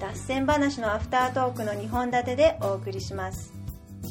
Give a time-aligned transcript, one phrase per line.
[0.00, 3.52] 脱線話のアフタートークの2本立てでお送りします。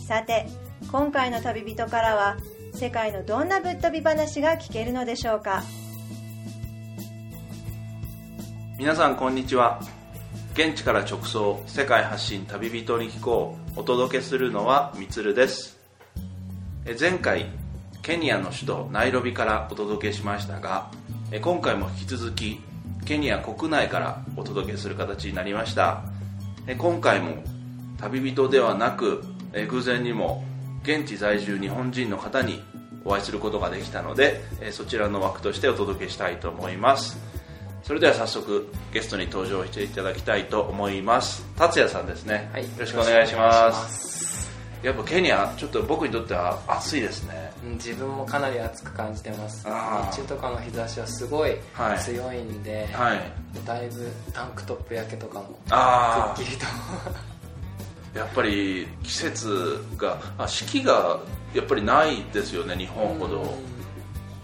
[0.07, 0.47] さて
[0.91, 2.37] 今回の旅人からは
[2.73, 5.63] 世界のどんなぶっ飛び話が聞けるのでしょうか？
[8.77, 9.79] 皆さんこんにちは。
[10.53, 15.77] 現地から直送世界発信旅人に聞こうお届けするのはみつるです。
[16.99, 17.47] 前回
[18.01, 20.89] ケニアの首都ナイロビからお届けしましたが
[21.41, 22.59] 今回も引き続き
[23.07, 26.03] ケニア国内からお届けする形になりました。
[26.67, 27.41] え今回も
[27.97, 30.43] 旅人ではなくえ偶然にも
[30.83, 32.61] 現地在住日本人の方に
[33.05, 37.17] お会いすることができたのでえそちらの枠としてお届けしたいと思います。
[37.83, 41.45] それでは早速ゲストに登場していただきたいと思います。
[41.55, 42.63] 達也さんですね、はい。
[42.63, 43.37] よろしくお願いします。
[43.37, 44.17] よろしくお願いします。
[44.83, 49.65] やっぱケニアちょっと僕にとっては暑いですねうん自分もかなり暑く感じてます。
[49.65, 51.99] 日中とかの日差しはすごいはい。
[51.99, 53.21] 強いんで、はい。
[53.65, 56.65] だいぶタンクトップ焼けとかもあくっきりと。
[56.65, 57.37] あ
[58.17, 61.19] やっぱり季節があ四季が
[61.53, 63.53] やっぱりないですよね日本ほど。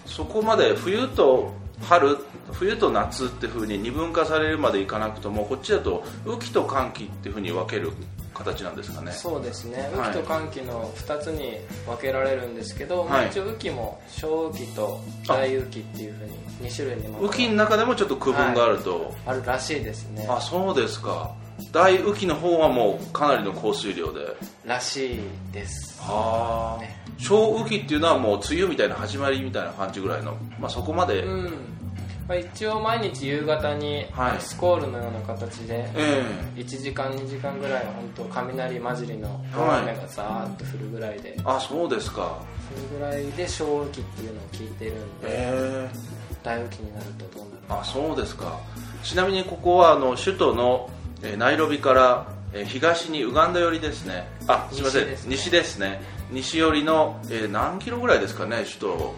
[0.05, 2.17] そこまで冬と春
[2.51, 7.91] 冬と夏っていうふうに二分化されるまでいかなくともこっちだと雨季と寒季っていうふうに分ける
[8.33, 9.11] 形なんですかね。
[9.11, 9.79] そうですね。
[9.79, 9.89] はい。
[9.93, 20.25] 雨季と寒季の2つに分けられるんですけど、まあはい一応雨季も小雨季と大雨季っていうふうに2種類に分雨季の中でもちょっと区分があると、あるらしいですね。
[20.29, 21.33] あそうですか。
[21.71, 24.21] 大雨季の方はもうかなりの降水量で。
[24.65, 25.19] らしい
[25.51, 25.99] です。
[26.01, 26.95] はあ、ね。
[27.17, 31.82] 小雨季っていうのはもう梅雨みたいな始まりみたいな感じぐらいの、まあ、そこまで、うん
[32.27, 34.41] まあ、一応毎日夕方にはい。
[34.41, 36.23] スコールのような形でえ
[36.55, 42.37] 1時間2時間ぐらい本当雷混じりの大雨がザーッと降るぐらいで、えあそうですか。
[42.73, 46.13] それぐらいで小雨季っていうのを聞いてるんで、ええ。
[46.43, 47.79] 大雨季になるとどうなるか。
[47.81, 48.57] あそうですか。
[49.03, 50.89] ちなみにここはあの首都の
[51.21, 54.27] えーナイロビからえー東にウガンダ寄りですね。
[54.47, 55.07] あすいません。
[55.27, 56.01] 西ですね。
[56.31, 59.13] 西寄りの、えー何キロぐらいですかね首都。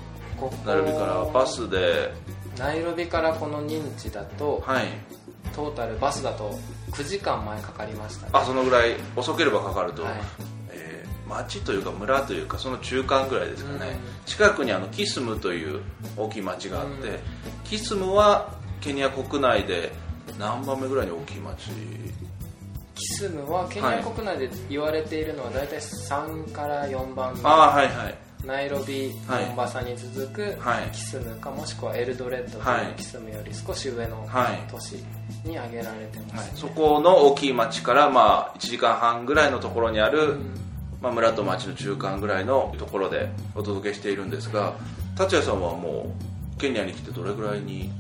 [0.66, 2.12] ナイロビからバスで
[2.58, 4.88] ナイロビからこの認知だと、はい。
[5.56, 6.58] トータルバスだと
[6.92, 8.32] 9時間前かかりましたね。
[8.34, 10.14] あそのぐらい遅ければかかると、はい。
[10.72, 14.26] えー町というか村というかその中間ぐらいですかね、うん。
[14.28, 15.82] 近くにあのキスムという
[16.16, 17.18] 大きい町があって、うん。
[17.64, 19.92] キスムはケニア国内で
[20.38, 21.72] 何番目ぐらいに大きい町？
[22.94, 29.46] キスムはケニア国内で言われているのは大体3から4番目、ああはいはいナイロビ、はい。
[29.48, 30.90] モンバサに続くはい。
[30.92, 32.86] キスムかもしくはエルドレッドとはい。
[32.86, 34.64] いうキスムより少し上のはい。
[34.70, 34.96] 都市
[35.44, 40.38] に挙げられてます、そこの大きい町からまあ1時間半ぐらいのところにある、
[41.02, 44.74] まあ、村と町の中間ぐらいのところでお届けしているんですが
[45.16, 46.14] 達也さんはも
[46.56, 47.92] うケニアに来てどれぐらいに？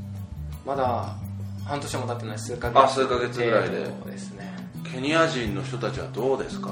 [0.65, 1.15] まだ
[1.65, 2.79] 半年も経ってない数ヶ月。
[2.79, 3.77] あ数ヶ月ぐらいで。
[4.05, 4.53] ですね。
[4.91, 6.71] ケニア人の人たちはどうですか？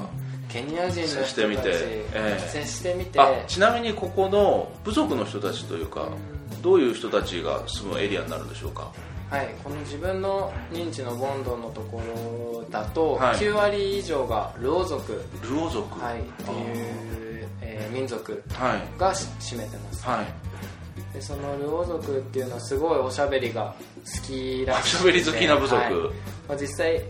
[0.54, 2.48] ケニア人の人たち接してみてええ。
[2.48, 3.18] 接してみて。
[3.18, 6.08] あちなみにここの部族の人たちというか
[6.62, 8.92] どういう人たちが住むエリアになるんでしょうか？
[9.30, 12.00] はい、この自分の認知のボンドのとこ
[12.54, 13.36] ろだと、はい。
[13.36, 16.00] 9割以上がルオ族、ルオ族。
[16.00, 18.98] はい、っていう、えー民族はい。
[18.98, 21.14] がし占めてます、はい。
[21.14, 24.98] でそのルオ族っていうのはすごいおしゃべりが好きらしくて。
[24.98, 25.82] おしゃべり好きな部族。
[25.82, 25.92] はい。
[26.48, 27.02] まあ、実際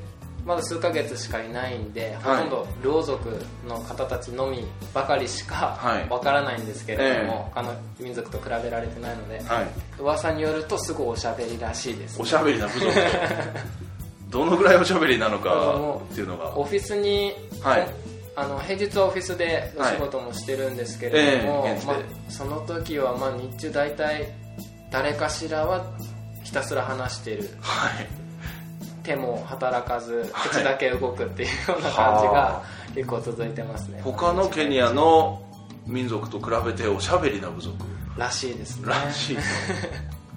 [0.45, 2.37] まだ数ヶ月しかいないんで、はい。
[2.37, 3.31] ほとんどルオ族
[3.67, 6.09] の方たちのみばかりしかはい。
[6.09, 9.67] わからないんですけれども、え他の民族と比べられてないので、はい。
[9.99, 12.21] 噂によるとすごいおしゃべりらしいです。
[12.21, 12.93] おしゃべりな部族。
[14.29, 15.75] どのぐらいおしゃべりなのか
[16.13, 16.57] っていうのが。
[16.57, 17.33] オフィスに、
[17.63, 17.89] はい。
[18.37, 21.71] あの平日はオフィスでお仕事もしてるんですけれども、はい。
[21.71, 21.93] ええ現地で。
[21.93, 24.29] まあ、その時はまあ日中大体
[24.91, 25.87] 誰かしらは
[26.43, 27.49] ひたすら話している。
[27.61, 28.24] はい
[29.05, 30.49] 手も働かずはい。
[30.51, 32.63] 口だけ動くっていうような感じが
[32.95, 34.01] 結構続いてますね。
[34.03, 35.43] 他のケニアの
[35.87, 37.77] 民族と比べておしゃべりな部族。
[38.17, 38.89] らしいですね。
[38.89, 39.37] らしい。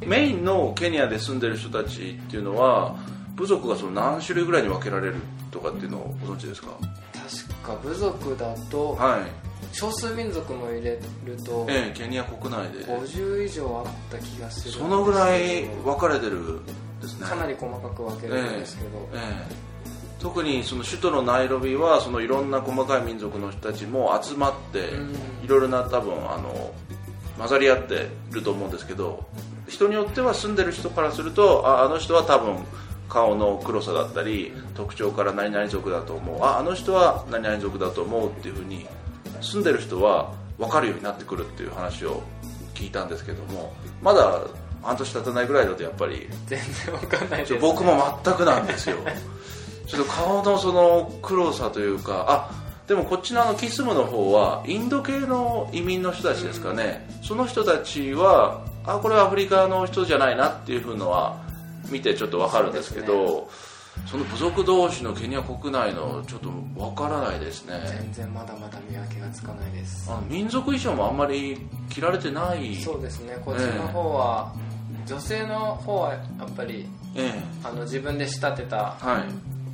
[0.05, 2.95] メインのケニアで住んでる人たちっていうのは
[3.35, 5.15] 部族がその何種類ぐらいに分けられる
[5.49, 6.69] とかっていうのをご存知ですか？
[7.63, 9.21] 確か部族だとはい。
[9.71, 12.85] 少数民族も入れるとええケニア国内で。
[12.85, 16.61] 50以上あった気がするそのぐらい分かれてるん
[17.07, 17.27] ですね。
[17.27, 19.47] かなり細かく分けるんですけど、え
[20.19, 25.13] 特にその首都のナイロビはそのいろんな細かい民族の人たちも集まってうん。
[25.43, 26.73] いろいろな多分あの
[27.37, 29.25] 混ざり合ってると思うんですけど
[29.67, 32.57] 人によっては住んでる人からするとああの人は多分
[33.07, 36.41] 顔の黒さだったり特徴から何々族だと思う。
[36.41, 38.87] ああの人は何々族だと思うっていうふうに
[39.41, 42.23] 住んでる人は分かるようになってくるっていう話を
[42.73, 44.41] 聞いたんですけどもまだ
[44.87, 46.29] 半年経たないぐらいだとやっぱり。
[46.45, 48.95] 全然わかんないです、ちょ僕も全くなんですよ。
[49.85, 52.51] ちょっと顔のその黒さというかあ
[52.87, 61.37] でもこっちのあのキスムの方はインド系の移民の人たちですかね、その人たちはあこれはアフリカの人じゃないなっていうふうのは
[61.89, 63.49] 見てちょっと分かるんですけど
[64.05, 67.81] その部族同士のケニア国内のちょっと分からないですね。
[67.85, 70.09] 全然まだまだ見分けがつかないです。
[70.09, 71.57] あの民族衣装もあんまり
[71.89, 72.75] 着られてない。
[72.75, 73.37] そうですね。
[73.43, 74.53] こっちの方は、
[75.07, 77.31] 女性の方はやっぱりえ
[77.63, 79.23] あの自分で仕立てたえはい。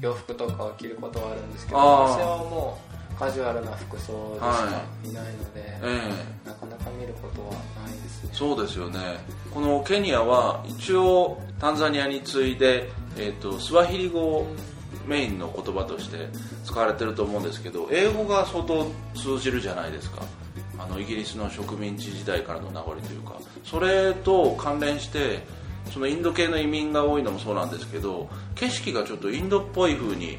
[0.01, 2.13] 洋服とかを着ることはあるんですけどあー。
[2.13, 2.77] 女性はも
[3.15, 5.13] うカジュアルな服装でしかい。
[5.13, 5.79] ないので、え
[6.45, 6.47] え。
[6.47, 8.29] なかなか見ることはないですね。
[8.33, 8.99] そうですよね。
[9.53, 14.47] このケニアは一応タンザニアに次いで、えー、とスワヒリ語を
[15.07, 16.27] メインの言葉として
[16.65, 20.23] 使われてると思うんですけど英語が相当通じるじゃないですか
[20.77, 25.43] あのイギリスの植民地時代からの名残というかそれと関連して
[25.91, 30.37] そのインド系の移民が多いのもそうなんですけど景色がちょっとインドっぽい風に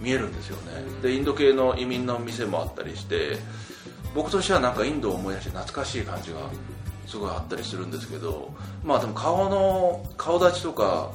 [0.00, 0.72] 見えるんですよね。
[1.02, 3.38] でインド系の移民の店もあったりして
[4.14, 6.38] 僕としてはなんかインドを思い出して懐かしい感じが
[7.06, 8.52] すごいあったりするんですけど
[8.84, 11.10] まあでも顔の顔立ちとか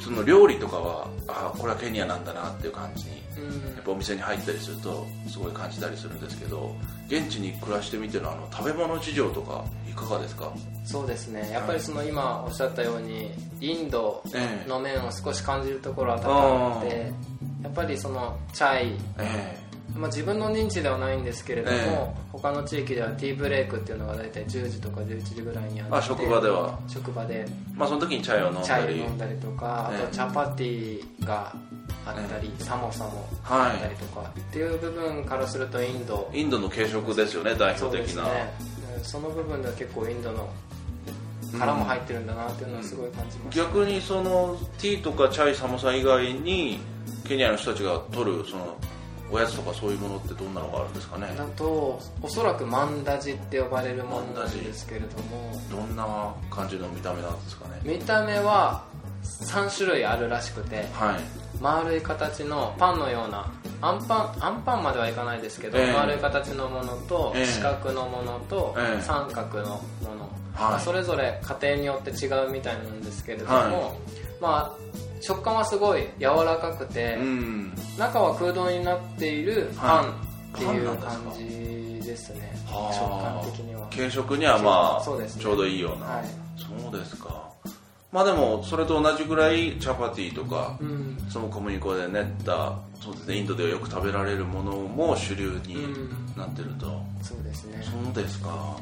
[0.00, 3.74] その料理とかはあこれはケニアなんだなっていう感じにうん。
[3.74, 6.74] やっぱお店に入ったりするとすごい感じたりするんですけど
[7.08, 10.52] 現地に暮らしてみてのあの食べ物事情とかいかがですか？
[10.84, 11.48] そうですね。
[11.52, 13.30] やっぱりその今おっしゃったように
[13.60, 14.22] インド
[14.68, 17.12] の面を少し感じるところは多々あって
[17.62, 18.94] やっぱりそのチャイ。
[19.18, 19.64] え
[19.94, 26.78] まあ、自分の認知ではないんですけれども、え他の地域ではティーブレイクっていうのが大体10時とか11時ぐらいにあってあ職場では。
[26.86, 27.46] 職場で。
[27.46, 28.92] えまあその時にチャイを飲んチだり。
[28.94, 30.02] ャイ飲んだりとか、ええ。
[30.02, 31.54] あとチャパティが
[32.06, 33.70] あったり、サモサもはい。
[33.72, 36.30] あったりとか、っていう部分からするとインド。
[36.32, 38.54] インドの軽食ですよね代そう表的な、ですね。
[38.60, 40.48] うんその部分では結構インドの
[41.58, 46.80] 殻も入ってるんだなっていうのはすごい感じました、逆にそのティーとかチャイサモサ以外に
[47.28, 48.76] ケニアの人たちが取るその
[49.30, 51.34] おやつとかそういうものってどんなのがあるんですかね？
[51.36, 55.52] だとおそらくマンダジって呼ばれるものなんですけれども。
[55.70, 57.80] どんな感じの見た目なんですかね？
[57.84, 58.84] 見た目は
[59.22, 60.86] 3種類あるらしくて。
[60.94, 63.50] はい丸い形のパンのような
[63.80, 65.92] アンパンアンパンまではいかないですけど、ええ。
[65.92, 67.46] 丸い形のものと、ええ。
[67.46, 69.02] 四角のものと、ええ。
[69.02, 69.66] 三角の
[70.02, 70.22] もの、
[70.54, 70.70] はい。
[70.70, 73.92] まあそれぞれ家庭によって違うみたいなんですけれども、は
[74.40, 74.78] まあ
[75.20, 77.72] 食感はすごい柔らかくて、うん。
[77.98, 80.06] 中は空洞になっているパはい。
[80.06, 80.10] ン
[80.54, 83.86] っていう感じですね、はあ食感的には。
[83.90, 85.28] 軽食にはまあね。
[85.28, 86.24] ちょうどいいような、はい。
[86.56, 87.45] そうですか
[88.16, 91.18] まあでもそれと同じぐらいチャパティとか、うん。
[91.28, 95.76] その小麦粉で練ったそうですねインドではよく食べられるものも主流に
[96.34, 97.84] なってると、そうですね。
[97.84, 98.78] そうですか。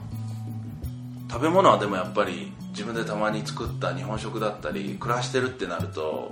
[1.28, 6.30] 食べ物はでもやっぱり自分でたまに作った日本食だったり暮らしてるってなると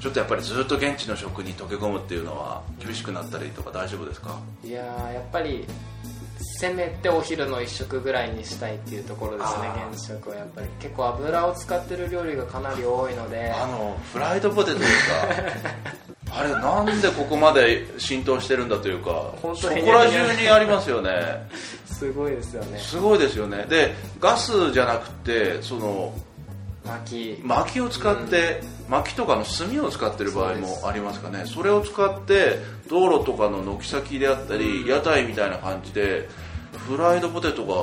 [0.00, 4.38] ちょっとやっぱりずっと現地の食に溶け込むっていうのは厳しくなったりとか大丈夫ですか？
[4.64, 5.66] いやーやっぱり
[6.58, 10.36] せめてお昼の一食ぐらいにしたいっていうところですね現食は。
[10.36, 13.52] やっぱり結構油を使ってる料理がかなり多いので。
[13.52, 15.14] あのフライドポテトですか？
[16.40, 19.10] あれなんでここまで浸透してるんだというか
[19.42, 21.10] 本当そこにら中にありますよね。
[21.86, 22.78] すごいですよね。
[22.78, 23.66] すごいですよね。
[23.68, 26.14] でガスじゃなくてその
[26.90, 27.40] 巻き。
[27.42, 31.44] 薪を使って、薪とかの炭を使ってる場合もありますかね。
[31.46, 36.28] それを使って道路とかの軒先であったり、屋台みたいな感じで
[36.86, 37.74] フライドポテトが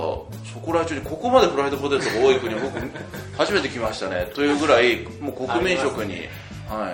[0.52, 2.80] そこら中にここまでフライドポテトが多い国僕
[3.38, 4.30] 初めて来ましたね。
[4.34, 6.28] というぐらいもう国民食に、
[6.68, 6.94] は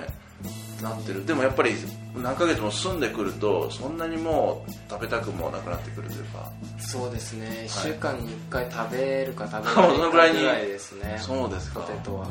[0.79, 1.25] い、なってる。
[1.25, 1.73] でもやっぱり
[2.15, 6.51] 何ヶ月も住んでくるとそんなにもう食べたくもなくなってくるというか。
[6.77, 7.65] そうですね。
[7.67, 11.17] 1週間に1回食べるか食べないそのぐらいにかぐらいですね。
[11.19, 11.81] そうですか。
[11.81, 12.27] ポテトは。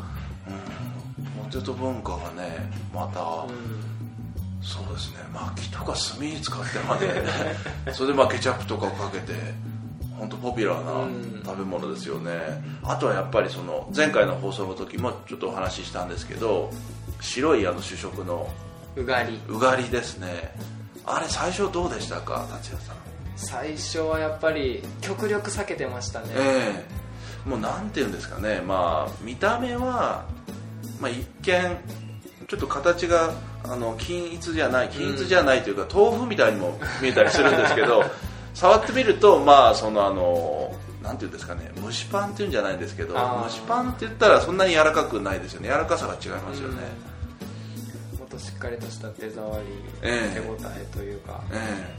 [0.48, 1.42] うん。
[1.50, 4.62] ポテト文化がねまた、うん。
[4.62, 5.16] そうですね。
[5.32, 7.24] 薪とか炭使ってまで
[7.92, 9.32] それでまあケチャップとかをかけて
[10.16, 11.32] 本当ポピュラーうん。
[11.32, 12.30] な食べ物ですよね、
[12.84, 16.70] あとはやっぱりその前回の放送の時もちょっとお話ししたんですけど
[17.20, 18.48] 白いあの主食の
[18.96, 19.40] うがり。
[19.49, 20.54] うがりですね。
[21.04, 22.96] あれ最初どうでしたか達也さん？
[23.37, 26.26] 最初はやっぱり極力避けてましたね。
[26.37, 26.84] え
[27.46, 27.49] え。
[27.49, 28.61] もうなんていうんですかね。
[28.61, 30.26] まあ見た目は、
[31.00, 31.76] まあ、一見
[32.46, 33.32] ちょっと形が
[33.64, 38.04] あの均一じゃない均一じゃないというか、豆腐みたいにも見えたりするんですけど
[38.54, 40.72] 触ってみるとまあそのあの
[41.02, 41.72] なんていうんですかね。
[41.82, 45.68] 蒸しパンっていうんじゃないんですけど蒸しパンって言ったらそんなに柔らかくないですよね。
[45.68, 47.12] 柔らかさが違いますよね、もっと
[48.42, 49.64] しっかりとした手触り、
[50.02, 51.94] えー、手応えというか、え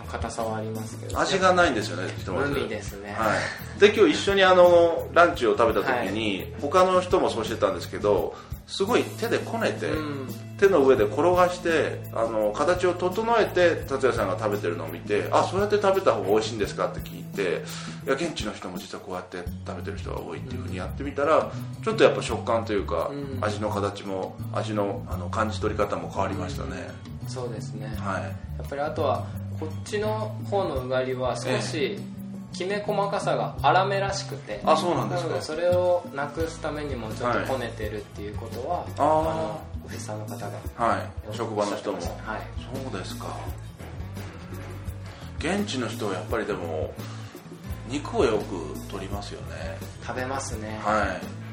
[0.00, 1.20] ー、硬さはありますけど。
[1.20, 3.34] 味がないんですよねひとまず海ですね、は
[3.76, 8.34] い、で今日一緒にあのランチを食べた時に、はい、他の人もそうしてたんですけど
[8.66, 10.28] すごい手でこねて、うん、
[10.58, 17.62] 手の上で転がしてあの形を整えて達也さんが食べてるのを見てあそうやって食べた方が美味しいんですかって聞いて
[18.04, 26.88] いや現地の人も実はこうやって食べてる人が多いっていうふうにやってみたら、うん、ちょっとやっぱ食感というか、うん、味の形も味のあの感じ取り方も変わりましたね、
[27.28, 28.30] そうですね、はい、や
[28.64, 29.26] っぱりあとは
[29.60, 32.16] こっちの方のうがりは少し、ええ。
[32.52, 35.42] きめ細かさが粗めらしくてあそうなんですか。
[35.42, 40.52] それをなくすためにもちょっとこねてるっていうことは、はい、あのオフィスさんの方が。
[40.74, 41.36] はい。
[41.36, 42.06] 職場の人も、はい、
[42.82, 43.26] そうですか。
[45.38, 46.94] 現地の人はやっぱりでも
[47.88, 49.78] 肉をよく取りますよね。
[50.04, 50.78] 食べますね。
[50.82, 51.46] はい。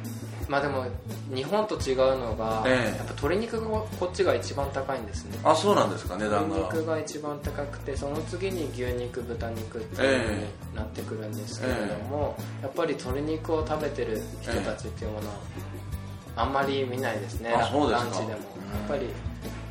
[0.50, 0.86] まあでも
[1.34, 3.68] 日本と違うのが、ええ、やっぱ鶏肉が
[4.00, 5.40] こっちが一番高いんですね。
[5.44, 6.56] あそうなんですか値段が。
[6.56, 15.36] 鶏肉が一番高くてその次に牛肉豚肉っていうふうになってくるんですけれども、え、やっぱり鶏肉を食べてる人たちっていうものは
[16.36, 17.52] あんまり見ないですね。
[17.52, 18.30] ランチでも。
[18.30, 18.38] や
[18.86, 19.08] っぱり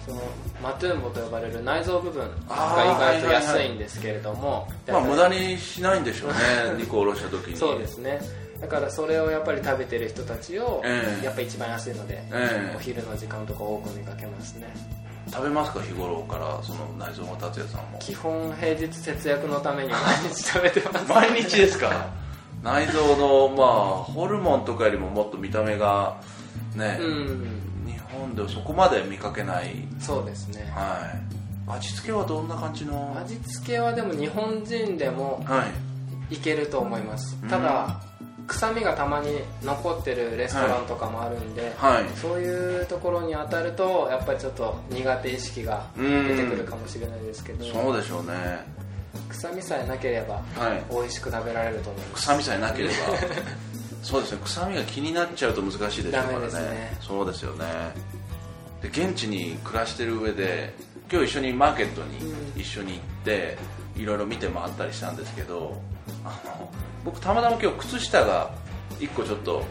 [0.06, 0.20] その
[0.62, 6.36] マトゥーンボと呼ばれる内臓部分が意外と安いんですけれども、まあ無駄にしないんでしょうね
[6.78, 7.56] 肉をおろした時に。
[7.56, 8.20] そうですね。
[8.60, 10.82] だからそれをやっぱり食べてる人たちを、
[11.22, 12.22] やっぱ一番安いので、
[12.76, 14.72] お昼の時間とか多く見かけますね。
[15.32, 17.98] 食べますか日頃からその内臓の達也さんも？
[18.00, 20.00] 基本平日節約のために毎
[20.32, 21.08] 日食べてます。
[21.08, 22.06] 毎日ですか？
[22.62, 23.68] 内臓のまあ
[24.04, 26.16] ホルモンとかよりももっと見た目が
[26.76, 27.71] ね、うん、日
[28.32, 29.86] 本ではそこまで見かけない。
[30.00, 30.70] そうですね。
[30.74, 31.12] は
[31.68, 31.70] い。
[31.70, 33.16] 味付けはどんな感じの？
[33.18, 35.44] 味付けはでも日本人でも
[36.30, 36.36] い。
[36.36, 38.00] けると思います、はい、ただ、
[38.46, 39.28] 臭みがたまに
[39.62, 48.32] 残ってるレストランとかもあるんで、はい、そういうところに当たるとやっぱりちょっと苦手意識が出てくるかもしれないですけどそうでしょうね。
[49.28, 52.26] 臭みさえなければ、はい、美味しく食べられると思います。
[52.26, 52.94] 臭みさえなければ。
[54.02, 54.38] そうですね。
[54.42, 56.98] 臭みが気になっちゃうと難しいでしょうからねね。
[57.00, 57.64] そうですよね
[58.82, 60.74] で現地に暮らしてる上で
[61.10, 63.58] 今日一緒にマーケットに一緒に行って、
[63.96, 65.80] いろいろ見て回ったりしたんですけど
[66.24, 66.70] あの
[67.04, 68.50] 僕たまたま今日靴下が
[68.98, 69.64] 1個ちょっと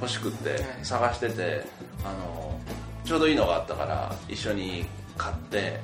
[0.00, 1.64] 欲しくって探してて
[2.04, 2.60] あの
[3.04, 4.84] ちょうどいいのがあったから一緒に
[5.16, 5.80] 買って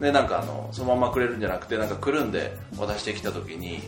[0.00, 3.80] でなんかあのそのままくれるんじゃなくてなんかくるんで渡してきた時に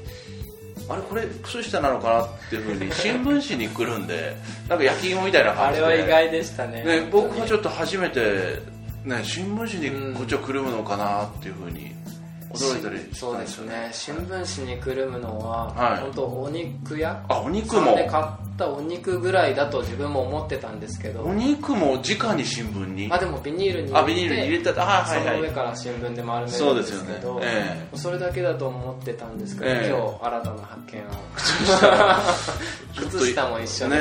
[0.88, 4.35] あれこれ靴下なのかなっていうふうに 新聞紙にくるんで
[4.68, 5.87] なんか焼き芋みたいな感じで。
[5.87, 6.83] あれは意外でしたね。
[6.83, 8.61] ね僕はちょっと初めて、
[9.04, 11.95] ね、新聞紙にこっちをくるむのかなっていうふうに
[12.52, 13.90] 驚いたりそうですね。
[13.92, 17.95] 新聞紙にくるむのは、はい、本当お肉屋あお肉も。
[17.95, 18.23] で買
[18.64, 21.22] ったお肉ぐらいだと自分も思ってたんですけど。
[21.22, 23.08] お肉も直に新聞に？
[23.10, 24.82] あでもビニールにあビニールに入れた。
[24.82, 26.82] あ、はいはい、その上から新聞で丸めるんで。
[26.82, 27.88] すけどそ,、ねえ。
[27.92, 31.04] ー、それだけだと思ってたんですけど、えー、今日新たな発見を。
[33.08, 34.00] 靴下も一緒ねあ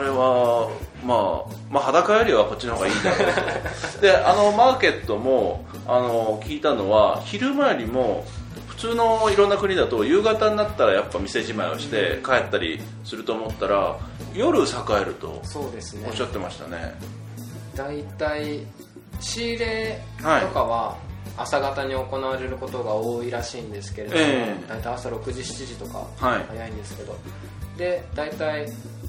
[0.00, 0.68] れは
[1.04, 3.18] まあ、まあ裸よりはこっちの方がいいだろう。
[3.96, 8.41] と であのマーケットもあの聞いたのは昼間よりも普
[8.82, 13.96] 通のいろんな国だと夕方になったらやっぱ店じまいをして帰ったりすると思ったら
[14.34, 14.64] 夜栄
[15.00, 16.94] えるとおっしゃってましたね。
[17.76, 18.66] 大体、ね、
[19.20, 20.98] 仕入れとかは
[21.36, 27.18] 朝方に行われることが多いらしいんですけれども、えー、大体朝6時7時とか早いんですけど、は
[27.76, 28.66] い、で大体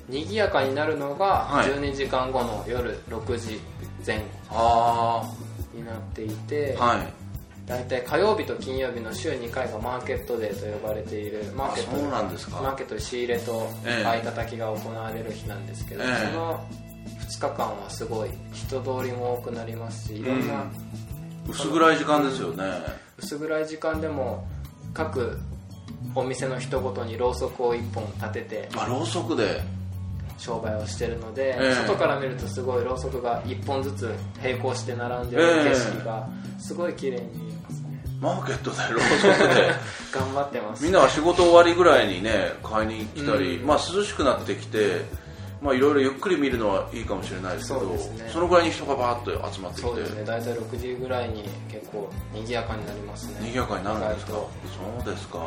[0.08, 3.60] 賑やかになるのが12時間後の夜6時
[4.06, 5.25] 前後
[5.74, 7.23] になっていて、はい、
[7.65, 12.01] 大体火曜日と金曜日の週2回がマーケットデーと呼ばれているマーケット
[12.62, 13.70] マーケット仕入れと
[14.03, 16.67] 買い叩きが行われる日なんですけど、えー、その
[17.22, 20.63] 2日間はすごい人通りも多くなりますしいろんな、
[21.46, 22.63] うん、薄暗い時間ですよね。
[23.17, 24.46] 薄暗い時間でも
[24.93, 25.39] 各
[26.15, 29.62] お店の人ごとにろうそくを1本立ててあろうそくで
[30.38, 36.28] 商売をしてるので、えー、外から見るとすごいろうそくが1本ずつ並行して並んでる景色が
[36.60, 39.72] すごい綺麗に見えますね、マーケットで ろうそくで。
[40.12, 45.02] 頑張ってます、みんなは仕事終わりぐらいにね買いに来たり、うん、まあ涼しくなってきて
[45.62, 49.90] まあいろいろゆっくり見るのはいいかもしれないですけど、ね、そのぐらいに人がバーッと集まってきて。
[49.90, 50.24] そうですね。
[50.25, 53.36] 大体6時ぐらいに結構賑やかになりますね。
[53.40, 54.34] 賑やかになるんですか？
[54.34, 54.50] そ
[55.10, 55.40] うですか。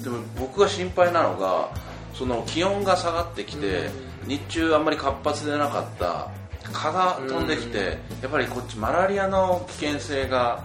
[0.00, 1.70] でも僕が心配なのが
[2.14, 3.90] その気温が下がってきて、
[4.28, 6.28] 日中あんまり活発でなかった
[6.72, 10.62] 蚊が飛んできて、やっぱりこっちマラリアの危険性が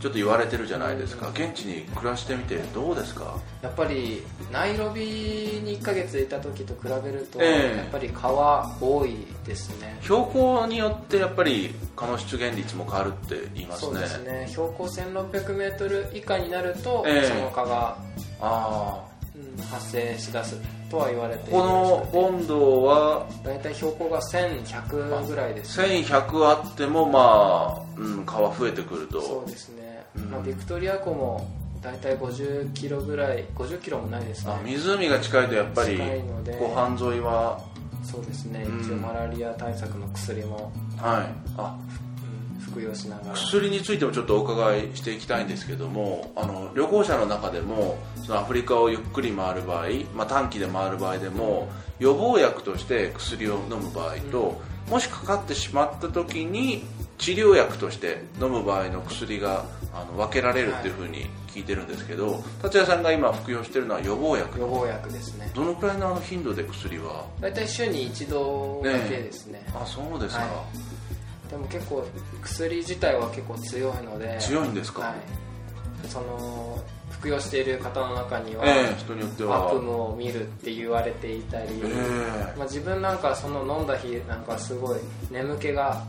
[0.00, 1.30] ちょっと言われてるじゃないですか。
[1.30, 3.38] 現地に暮らしてみてどうですか？
[3.62, 5.00] やっぱりナイロビ
[5.64, 9.96] に1ヶ月いた時と比べると、えー、やっぱり川多いですね。
[10.02, 13.92] 標高によってやっぱり蚊の出現率も変わるって言いますね。
[13.92, 14.46] そうですね。
[14.50, 17.96] 標高 1600m 以下になると、えー、その蚊が
[18.42, 19.04] あ、
[19.34, 20.56] うん、発生しだす
[20.90, 23.26] とは言われていこの温度は？
[23.44, 29.20] 大体標高が1100ぐらいです、ね、1100あってもまあ、うん、川増えてくると。
[29.20, 31.50] そうですね、うん、まあ、ビクトリア湖も
[31.82, 34.52] 大体50キロぐらい50キロもないですね。
[34.64, 37.60] 湖が近いとやっぱり湖畔沿いは？
[38.02, 38.64] そうですね。
[38.80, 41.26] 一応マラリア対策の薬も、はい。
[41.56, 41.76] あ
[42.76, 56.84] 服用しながら薬についてもちょっとお伺いしていきたいんですけどもあの旅行者の中でもそのアフリカをゆっくり回る場合、まあ、短期で回る場合でも予防薬として薬を飲む場合と、うん、もしかかってしまった時に
[57.16, 59.64] 治療薬として飲む場合の薬が
[59.94, 64.60] あの分けられるっていうふうに聞いてるんですけど、はい、達也さんが今服用してるのは予防薬。
[64.60, 65.50] 予防薬ですね。
[65.54, 67.24] どのくらいの頻度で薬は？
[67.40, 70.50] 大体週に一度だけですね、ね、あそうですか、はい、
[71.50, 72.04] でも結構
[72.42, 79.68] 薬自体は結構強いので強いんですか、はい、その服用している方の中には、えー、人によっては。
[79.68, 84.98] 悪夢を見るって言われていたり、えー、まあ、自分なんかその飲んだ日なんかすごい
[85.30, 86.02] 眠気が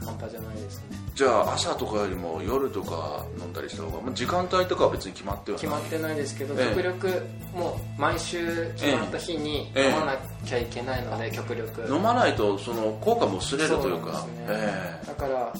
[0.00, 0.84] 半端じゃないですね。
[1.14, 7.22] じゃあ朝とかよりも夜とか飲んだりした方が、まあ、時間帯とかは別に決まっては決まってないですけど、極力
[7.54, 11.86] もう毎週決まった日に飲まなきゃいけないので、極力。
[11.88, 15.52] 飲まないとその効果も薄れるというか、ね、だから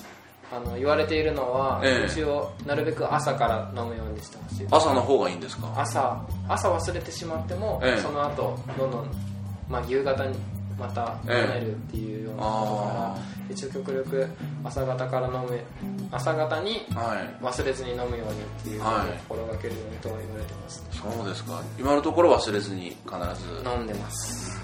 [0.52, 5.72] あの言われているのは、え一応なるべく朝から飲むようにしてほしい朝の方がいいんですか？
[5.76, 9.10] 朝朝忘れてしまっても、その後どんどん、
[9.68, 10.36] まあ、夕方に
[10.78, 13.16] また飲めるっていうようなことから、
[13.50, 14.28] 一応極力
[14.64, 15.60] 朝方から飲む
[16.10, 16.86] 朝方に
[17.40, 18.24] 忘れずに飲むようにっ
[18.62, 18.92] ていうのを
[19.28, 21.62] 心がけるようにとは言われてます、ね、そうですか。
[21.78, 23.68] 今のところ忘れずに必ず。
[23.68, 24.60] 飲んでます。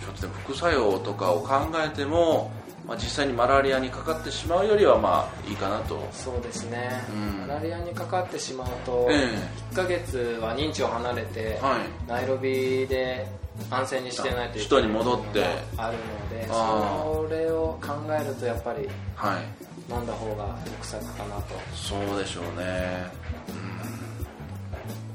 [0.00, 2.50] ちょっと副作用とかを考えても
[2.88, 6.08] まあ、実際にマラリアにかかってしまうよりはまあいいかなと。
[6.10, 9.36] そうですね、うん、マラリアにかかってしまうと、え
[9.72, 13.26] 1ヶ月は認知を離れて、はい、ナイロビで
[13.70, 15.44] 安静にしてないといけないに戻って。
[15.76, 21.54] あるのでそれを考えるとやっぱり、はい、飲んだ方が得策かなと。
[21.74, 23.06] そうでしょうね、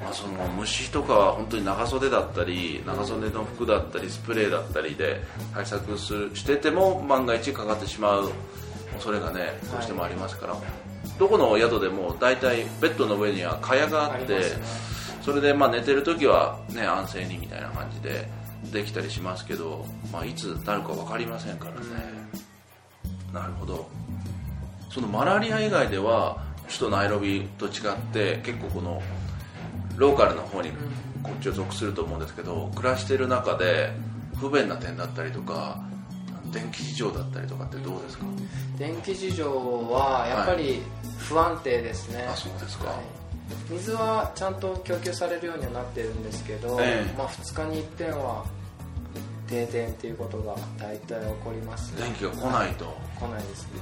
[0.04, 5.22] まあ、その虫とかは本当に長袖だったり長袖の服だったりスプレーだったりで
[5.54, 8.32] 対策するしてても万が一かかってしまう
[8.94, 10.64] 恐れがねどうしてもありますから、はい、
[11.18, 14.42] どこの宿でも大体ベッドの上には蚊帳があって、
[15.22, 18.28] それでまあ寝てる時は、ね、安静にみたいな感じで
[18.72, 21.80] できたりしますけど、まあ、いつなるか分かりませんからね、
[23.34, 23.88] なるほど。
[24.92, 27.72] そのマラリア以外では首都ナイロビと違っ
[28.14, 29.02] て結構この
[29.98, 30.72] ローカルの方に
[31.22, 33.92] こっちを属すると思うんですけど暮らしてる中で
[34.40, 35.82] 不便な点だったりとか
[36.52, 38.26] 電気事情だったりとかってどうですか？
[38.78, 39.46] 電気事情
[39.92, 40.82] はやっぱり
[41.18, 42.98] 不安定ですね、はい、あそうですか、はい。
[43.70, 48.46] 水はちゃんと供給されるようにはなってるんですけど、えまあ、2日に一遍は
[49.48, 52.86] 停電っていうことが大体起こります、電気が来ないと。
[53.20, 53.80] 来ないですね、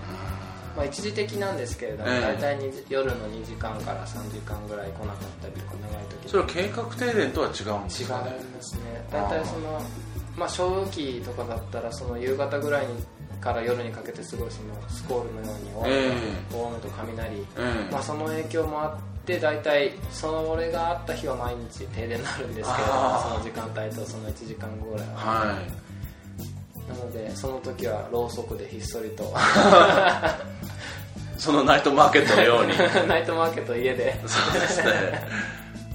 [0.75, 8.79] まあ、一時的なんですけれども、え大体夜の2時間から3時間ぐらい来なかったりとか長い時それは計画停電とは違うんですか、ね、違いますね。
[9.11, 9.81] 大体その
[10.37, 12.93] まあ正雨期とかだったらその夕方ぐらいに
[13.41, 25.90] から夜にかけてすごいそのスコールのように大雨と雷、えー、まあ、その影響もあって大体その俺があった日は毎日停電になるんですけどその時間帯とその1時間後ぐらいは、はい、
[26.91, 29.33] なのでその時はろうそくでひっそりと。
[31.37, 32.73] そのナイトマーケットのように。
[33.07, 34.19] ナイトマーケット家で。
[34.27, 35.23] そうですね。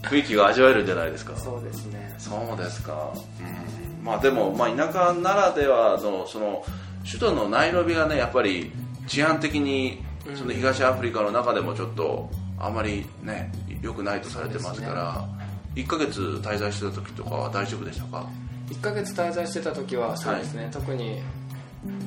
[0.03, 1.37] 雰囲気が味わえるんじゃないですか。
[1.37, 2.15] そうですね。
[2.19, 6.65] そうですか、うん、まあでも、まあ、田舎ならではのその
[7.05, 8.73] 首都のナイロビがねやっぱり
[9.07, 10.03] 治安的に
[10.35, 12.29] その東アフリカの中でもちょっと
[12.59, 18.27] あまりね良くないとされてますから、ね、1ヶ月滞在してた時とかは大丈夫でしたか？
[18.69, 21.21] 1ヶ月滞在してた時はそうですね、はい、特に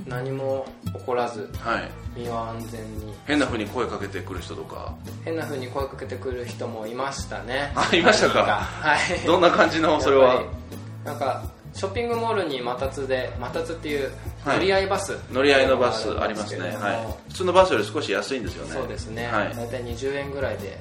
[0.07, 3.13] 何も起こらず、はい、身は安全に。
[3.25, 4.93] 変なふうに声かけてくる人とか。
[5.23, 7.71] 変なふうに声かけてくる人もいましたね。
[7.75, 8.43] あいましたか。
[8.61, 9.25] はい。
[9.25, 10.43] どんな感じのそれは？
[11.05, 11.43] なんか
[11.73, 14.11] ショッピングモールにまたつでまたつっていう
[14.45, 15.17] 乗り合いバス。
[15.31, 18.73] 乗り合いのバスありますね、はい、普通のバスより少し安いんですよね。
[18.73, 20.77] そうですね、はい、大体20円ぐらいで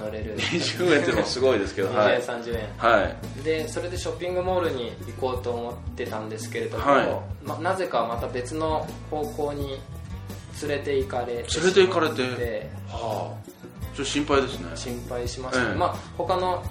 [0.00, 2.68] 乗れる、はい、20円っていうのもすごいですけど20円、30円。
[2.78, 3.44] はい。
[3.44, 7.46] でそれでショッピングモールに行こうと思ってたんですけれども、はい。
[7.46, 9.78] ま、なぜかまた別の方向に
[10.62, 12.70] 連れて行かれて連れて行かれて？
[12.88, 13.50] はあ
[13.94, 14.70] ちょっと心配ですね。
[14.74, 16.62] 心配しました、ね、ええ、まあ他の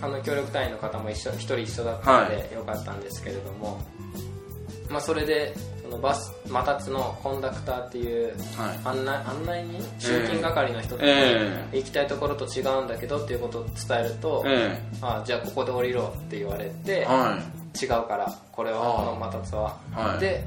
[0.00, 3.80] あの協力隊員の方も一緒一人一緒だったのでよかったんですけれども、は
[4.88, 5.54] い、まあ、それで
[5.88, 8.34] そのバスまたつのコンダクターっていう
[8.84, 9.80] 案内,、案内人？
[10.00, 11.10] 集金係の人とに、
[11.72, 17.38] 行きたいところと違うんだけどっていうことを伝えると、えー、あじゃあここで降りろって言われて、は
[17.80, 20.44] い、違うからこれはこのまたつは、はい、で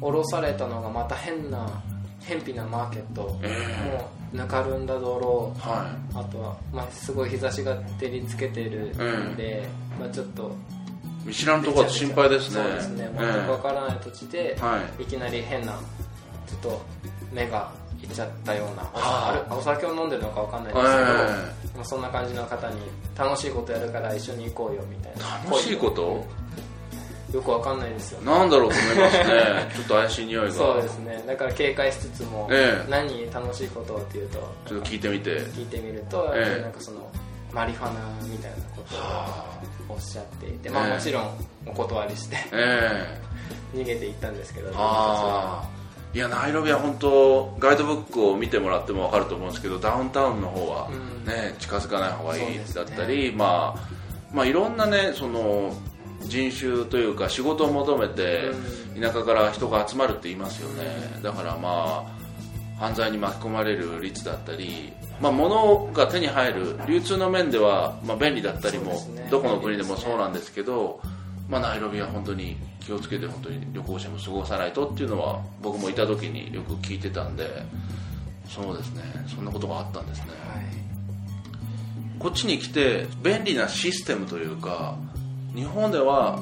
[0.00, 1.82] 降ろされたのがまた変な
[2.20, 10.54] 偏僻なマーケット、えー、もうぬかるんだ道路、はい、あとは、まあ、すごい日差しが照りつけてるんで、うん、まあ、ちょっと
[11.24, 12.62] 見知らんとこは心配ですね。
[12.62, 13.10] そうですね。
[13.16, 14.56] 全く分からない土地で、
[14.98, 15.72] い、きなり変な
[16.46, 16.82] ちょっと
[17.32, 17.70] 目が
[18.02, 22.80] いっちゃったような、あお酒を飲んでるのか分かんないですけど、まあ、そんな感じの方に
[23.16, 25.50] 楽しいことやるから一緒に行こうよみたいな。
[25.50, 26.24] 楽しいこと？
[27.32, 29.24] よくわかんないですよ、ね、なんだろうと思いますね。
[29.74, 30.52] ちょっと怪しい匂いが。
[30.52, 31.24] そうですね。
[31.26, 35.40] だから警戒しつつも、ええ、何楽しいことっていうとちょっと聞いてみて。
[35.40, 36.98] 聞いてみると、ええ、なんかその
[37.52, 38.82] マリファナみたいなこ
[39.86, 41.30] とをおっしゃっていて、まあ、もちろん
[41.66, 43.18] お断りして、え
[43.74, 45.68] え、 逃げていったんですけどあ
[46.14, 50.88] いやナイロビは本当ガイドブックを見てもらっても分かると思うんですけどダウンタウンの方は
[51.26, 53.88] ね、うん、近づかない方がいいだったり、ね、まあ
[54.32, 55.74] まあいろんなねその
[56.20, 58.50] 人種というか仕事を求めて
[58.98, 60.84] 田舎から人が集まるって言いますよね。
[61.22, 62.22] だからまあ
[62.78, 71.00] 犯罪に巻き込まれる率だったり、まあ、物が手に入る流通の面では、まあ、便利だったりも、どこの国でもそうなんですけど、
[71.48, 77.48] まあ、ナイロビは本当に気をつけて本当に旅行者も過ごさないとっていうのは僕もいた時によく聞いてたんで
[78.48, 79.02] そうですね。
[79.28, 80.64] そんなことがあったんですね、はい、
[82.18, 84.96] こっちに来て便利なシステムというか
[85.54, 86.40] 日本では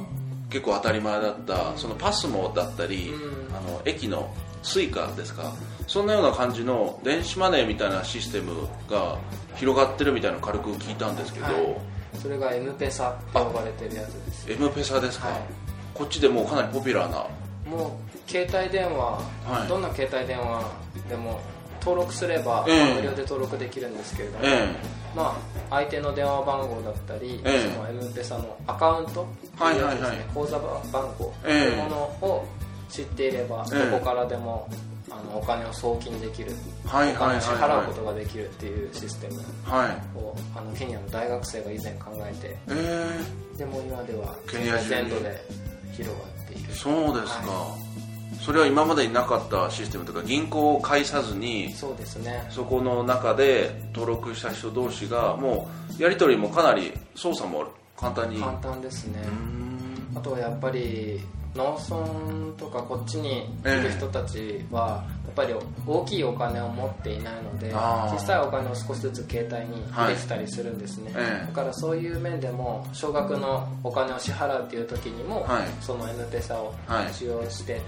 [0.48, 5.52] 結構当たり前だったその PASMO だったり、うん、あの駅の Suica ですか
[5.90, 9.18] そんなような感じの電子マネーみたいなシステムが
[9.56, 11.76] 広がってるみたいなの軽く聞いたんですけど、はい、
[12.22, 14.52] それが M ペサって呼ばれてるやつです。
[14.52, 15.40] M ペサですか、はい、
[15.92, 17.26] こっちでもうかなりポピュラーな。
[17.68, 20.62] もう携帯電話、はい、どんな携帯電話
[21.08, 21.40] でも
[21.80, 25.36] 登録すれば、えー、無料で登録できるんですけれども、えーま
[25.70, 29.26] あ、相手の電話番号だったり、ええ、その M ペサのアカウント、
[29.58, 32.46] はいはいはい、口座番号というものを
[32.88, 34.68] 知っていれば、どこからでも
[35.10, 36.52] あのお金を送金できる、
[36.86, 40.02] はいはい、お金を支払うことができるっていうシステムを、はい、
[40.56, 45.44] あのケニアの大学生が以前考えて、えー、でも今ではケニア全土で
[45.92, 46.72] 広がっている。
[46.72, 48.44] そうですか、はい。
[48.44, 52.46] それは今までになかったシステムとか銀行を介さずにそうですね。
[52.48, 55.68] そこの中で登録した人同士がも
[55.98, 57.66] うやり取りもかなり操作も
[58.00, 59.20] 簡単に簡単ですね
[60.14, 61.20] あとはやっぱり
[61.54, 65.54] 農村とかこっちにいる人たちはやっぱり
[65.86, 76.72] 大きいお金を持っていないので小さいお金を少しずつ携帯に入れてたりするんですね、はい、だからそういう面でも少額のお金を支払うっていう時にも、はい、その M ペサを
[77.12, 77.80] 使用して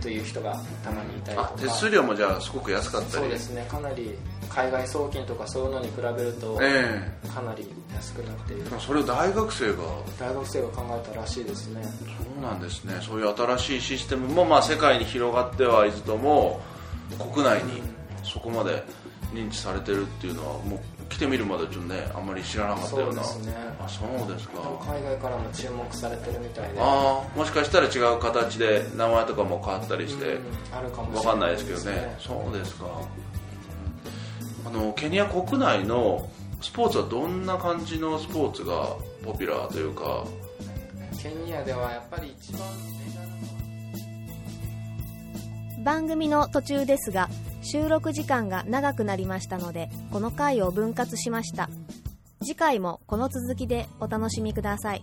[0.00, 1.52] という人がたまにいたりとか。
[1.58, 3.12] 手数料もじゃあすごく安かったり。
[3.12, 3.66] そうですね。
[3.68, 4.16] かなり
[4.50, 8.64] 海外送金とかそういうのに比べると、えー、かなり安くなっている。
[8.80, 9.76] それを大学生が？
[10.18, 11.82] 大学生が考えたらしいですね。
[11.82, 11.88] そ
[12.40, 12.98] うなんですね。
[13.00, 16.60] そういう新しいシステムも、まあ、世界に広がってはいずとも
[17.32, 17.80] 国内に
[18.24, 18.82] そこまで
[19.32, 23.22] 認知されてるっていうのはもう来てみるまでちょっとねあんまり知らなかったような。
[23.22, 23.54] そうですね。
[23.78, 24.60] あそうですか。
[24.80, 26.80] 海外からも注目されてるみたいで。
[26.80, 30.38] ああもしかしたら違う形で名前とかも変わったりして、
[30.72, 32.16] あるかも分かんないですけどね。
[32.18, 32.86] そうですか
[34.72, 36.28] あのケニア国内の
[36.60, 40.24] スポーツはどんな感じのスポーツがポピュラーというか？
[41.20, 42.62] ケニアではやっぱり一番
[45.82, 47.28] 番組の途中ですが
[47.62, 51.68] 収録時間が長くなりましたのでこの回を分割しました。
[52.42, 55.02] 次回もこの続きでお楽しみください。